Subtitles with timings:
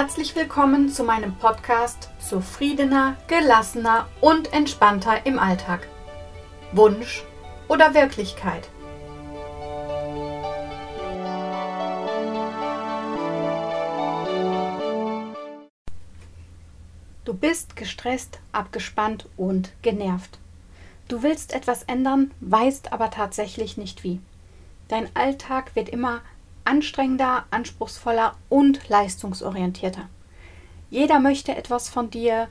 [0.00, 5.88] Herzlich willkommen zu meinem Podcast Zufriedener, gelassener und entspannter im Alltag.
[6.70, 7.24] Wunsch
[7.66, 8.68] oder Wirklichkeit?
[17.24, 20.38] Du bist gestresst, abgespannt und genervt.
[21.08, 24.20] Du willst etwas ändern, weißt aber tatsächlich nicht wie.
[24.86, 26.20] Dein Alltag wird immer
[26.68, 30.08] anstrengender, anspruchsvoller und leistungsorientierter.
[30.90, 32.48] Jeder möchte etwas von dir.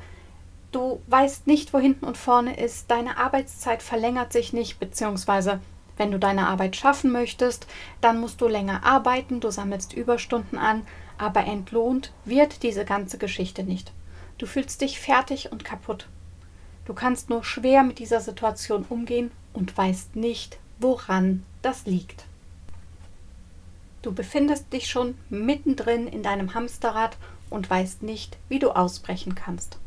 [0.71, 2.89] Du weißt nicht, wo hinten und vorne ist.
[2.89, 5.59] Deine Arbeitszeit verlängert sich nicht, beziehungsweise
[5.97, 7.67] wenn du deine Arbeit schaffen möchtest,
[8.01, 10.85] dann musst du länger arbeiten, du sammelst Überstunden an,
[11.17, 13.91] aber entlohnt wird diese ganze Geschichte nicht.
[14.37, 16.07] Du fühlst dich fertig und kaputt.
[16.85, 22.26] Du kannst nur schwer mit dieser Situation umgehen und weißt nicht, woran das liegt.
[24.01, 27.17] Du befindest dich schon mittendrin in deinem Hamsterrad
[27.49, 29.77] und weißt nicht, wie du ausbrechen kannst.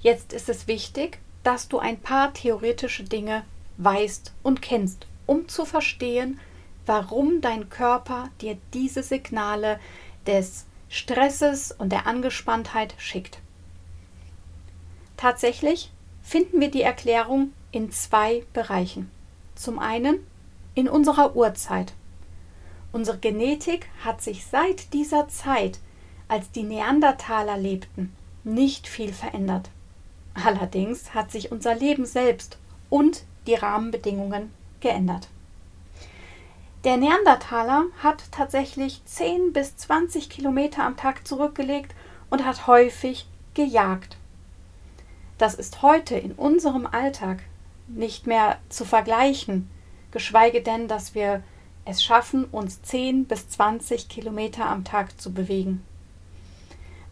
[0.00, 3.44] Jetzt ist es wichtig, dass du ein paar theoretische Dinge
[3.78, 6.38] weißt und kennst, um zu verstehen,
[6.86, 9.80] warum dein Körper dir diese Signale
[10.26, 13.38] des Stresses und der Angespanntheit schickt.
[15.16, 15.90] Tatsächlich
[16.22, 19.10] finden wir die Erklärung in zwei Bereichen.
[19.54, 20.26] Zum einen
[20.74, 21.92] in unserer Urzeit.
[22.94, 25.80] Unsere Genetik hat sich seit dieser Zeit,
[26.28, 28.14] als die Neandertaler lebten,
[28.44, 29.68] nicht viel verändert.
[30.34, 32.56] Allerdings hat sich unser Leben selbst
[32.90, 35.26] und die Rahmenbedingungen geändert.
[36.84, 41.96] Der Neandertaler hat tatsächlich 10 bis 20 Kilometer am Tag zurückgelegt
[42.30, 44.16] und hat häufig gejagt.
[45.36, 47.40] Das ist heute in unserem Alltag
[47.88, 49.68] nicht mehr zu vergleichen,
[50.12, 51.42] geschweige denn, dass wir
[51.84, 55.84] es schaffen, uns 10 bis 20 Kilometer am Tag zu bewegen.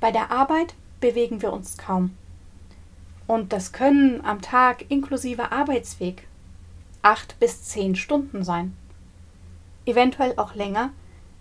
[0.00, 2.16] Bei der Arbeit bewegen wir uns kaum.
[3.26, 6.26] Und das können am Tag inklusive Arbeitsweg
[7.02, 8.76] 8 bis 10 Stunden sein.
[9.84, 10.90] Eventuell auch länger,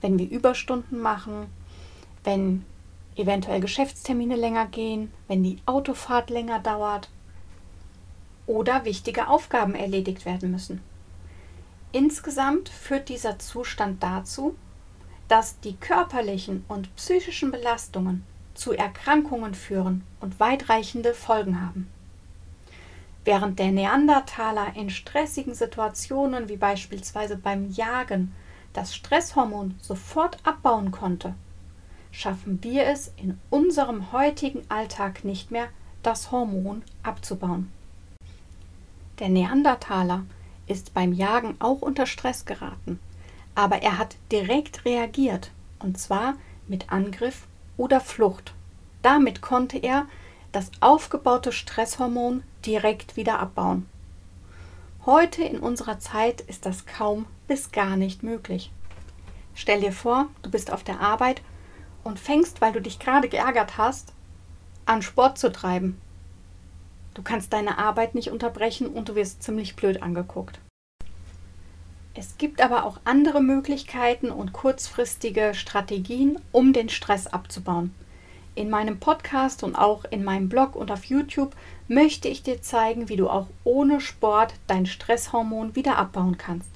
[0.02, 1.48] wenn wir Überstunden machen,
[2.24, 2.66] wenn
[3.16, 7.10] eventuell Geschäftstermine länger gehen, wenn die Autofahrt länger dauert
[8.48, 10.82] oder wichtige Aufgaben erledigt werden müssen.
[11.92, 14.56] Insgesamt führt dieser Zustand dazu,
[15.28, 21.90] dass die körperlichen und psychischen Belastungen zu Erkrankungen führen und weitreichende Folgen haben.
[23.24, 28.34] Während der Neandertaler in stressigen Situationen wie beispielsweise beim Jagen
[28.74, 31.36] das Stresshormon sofort abbauen konnte,
[32.12, 35.68] schaffen wir es in unserem heutigen Alltag nicht mehr,
[36.04, 37.72] das Hormon abzubauen.
[39.20, 40.24] Der Neandertaler
[40.72, 43.00] ist beim Jagen auch unter Stress geraten,
[43.56, 46.36] aber er hat direkt reagiert, und zwar
[46.68, 48.54] mit Angriff oder Flucht.
[49.02, 50.08] Damit konnte er
[50.52, 53.88] das aufgebaute Stresshormon direkt wieder abbauen.
[55.06, 58.72] Heute in unserer Zeit ist das kaum bis gar nicht möglich.
[59.56, 61.42] Stell dir vor, du bist auf der Arbeit
[62.04, 64.14] und fängst, weil du dich gerade geärgert hast,
[64.86, 66.00] an Sport zu treiben.
[67.14, 70.60] Du kannst deine Arbeit nicht unterbrechen und du wirst ziemlich blöd angeguckt.
[72.14, 77.94] Es gibt aber auch andere Möglichkeiten und kurzfristige Strategien, um den Stress abzubauen.
[78.54, 81.56] In meinem Podcast und auch in meinem Blog und auf YouTube
[81.88, 86.70] möchte ich dir zeigen, wie du auch ohne Sport dein Stresshormon wieder abbauen kannst.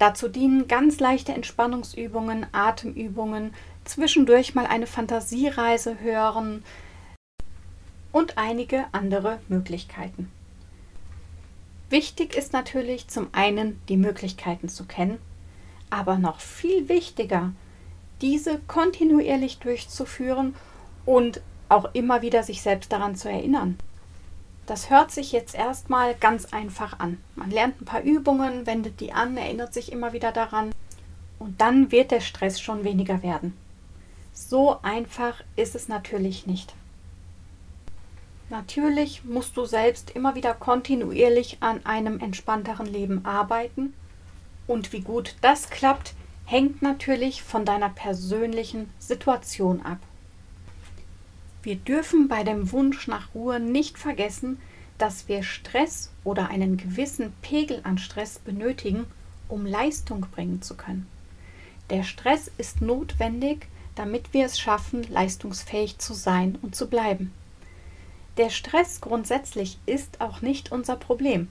[0.00, 6.64] Dazu dienen ganz leichte Entspannungsübungen, Atemübungen, zwischendurch mal eine Fantasiereise hören
[8.12, 10.30] und einige andere Möglichkeiten.
[11.90, 15.18] Wichtig ist natürlich zum einen die Möglichkeiten zu kennen,
[15.90, 17.52] aber noch viel wichtiger,
[18.20, 20.54] diese kontinuierlich durchzuführen
[21.06, 23.78] und auch immer wieder sich selbst daran zu erinnern.
[24.66, 27.18] Das hört sich jetzt erstmal ganz einfach an.
[27.36, 30.72] Man lernt ein paar Übungen, wendet die an, erinnert sich immer wieder daran
[31.38, 33.56] und dann wird der Stress schon weniger werden.
[34.34, 36.74] So einfach ist es natürlich nicht.
[38.50, 43.92] Natürlich musst du selbst immer wieder kontinuierlich an einem entspannteren Leben arbeiten.
[44.66, 46.14] Und wie gut das klappt,
[46.46, 49.98] hängt natürlich von deiner persönlichen Situation ab.
[51.62, 54.58] Wir dürfen bei dem Wunsch nach Ruhe nicht vergessen,
[54.96, 59.04] dass wir Stress oder einen gewissen Pegel an Stress benötigen,
[59.48, 61.06] um Leistung bringen zu können.
[61.90, 67.32] Der Stress ist notwendig, damit wir es schaffen, leistungsfähig zu sein und zu bleiben.
[68.38, 71.48] Der Stress grundsätzlich ist auch nicht unser Problem,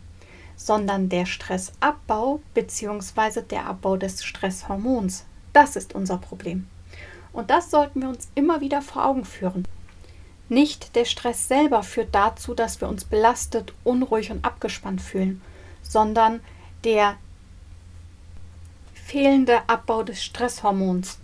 [0.55, 3.41] sondern der Stressabbau bzw.
[3.41, 5.25] der Abbau des Stresshormons.
[5.51, 6.67] Das ist unser Problem.
[7.33, 9.67] Und das sollten wir uns immer wieder vor Augen führen.
[10.47, 15.41] Nicht der Stress selber führt dazu, dass wir uns belastet, unruhig und abgespannt fühlen,
[15.81, 16.39] sondern
[16.85, 17.17] der
[18.93, 21.19] fehlende Abbau des Stresshormons.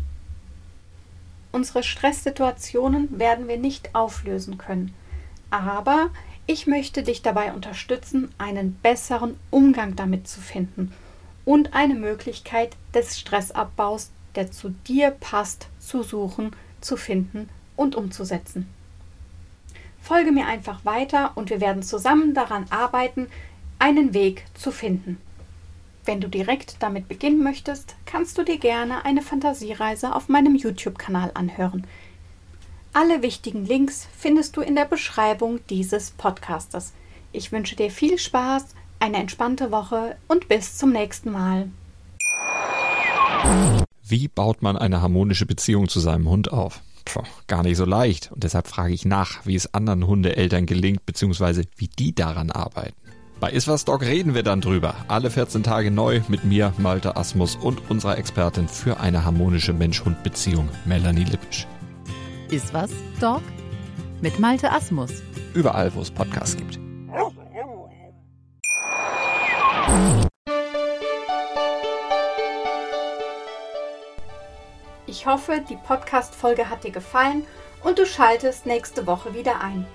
[1.54, 4.94] Unsere Stresssituationen werden wir nicht auflösen können,
[5.54, 6.10] aber
[6.48, 10.92] ich möchte dich dabei unterstützen, einen besseren Umgang damit zu finden
[11.46, 18.68] und eine Möglichkeit des Stressabbaus, der zu dir passt, zu suchen, zu finden und umzusetzen.
[20.02, 23.28] Folge mir einfach weiter und wir werden zusammen daran arbeiten,
[23.78, 25.20] einen Weg zu finden.
[26.04, 31.32] Wenn du direkt damit beginnen möchtest, kannst du dir gerne eine Fantasiereise auf meinem YouTube-Kanal
[31.36, 31.86] anhören.
[32.96, 36.94] Alle wichtigen Links findest du in der Beschreibung dieses Podcastes.
[37.32, 41.70] Ich wünsche dir viel Spaß, eine entspannte Woche und bis zum nächsten Mal.
[44.04, 46.82] Wie baut man eine harmonische Beziehung zu seinem Hund auf?
[47.06, 48.32] Puh, gar nicht so leicht.
[48.32, 52.94] Und deshalb frage ich nach, wie es anderen Hundeeltern gelingt, beziehungsweise wie die daran arbeiten.
[53.40, 54.94] Bei Iswas Dog reden wir dann drüber.
[55.08, 60.70] Alle 14 Tage neu mit mir, Malte Asmus und unserer Expertin für eine harmonische Mensch-Hund-Beziehung,
[60.86, 61.66] Melanie Lippisch.
[62.54, 63.42] Iswas Dog
[64.22, 65.24] mit Malte Asmus.
[65.56, 66.80] Überall, wo es Podcasts gibt.
[75.08, 77.44] Ich hoffe, die Podcast-Folge hat dir gefallen
[77.84, 79.88] und du schaltest nächste Woche wieder ein.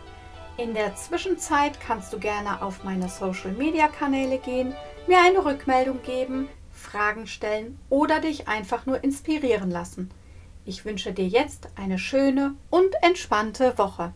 [0.56, 4.75] In der Zwischenzeit kannst du gerne auf meine Social-Media-Kanäle gehen,
[5.06, 10.10] mir eine Rückmeldung geben, Fragen stellen oder dich einfach nur inspirieren lassen.
[10.69, 14.12] Ich wünsche dir jetzt eine schöne und entspannte Woche.